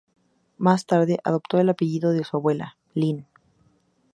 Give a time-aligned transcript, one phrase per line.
[0.57, 3.27] Más tarde, adoptó el apellido de su abuela, Lynn.